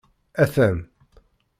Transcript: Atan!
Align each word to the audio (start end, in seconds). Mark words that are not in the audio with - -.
Atan! 0.43 0.77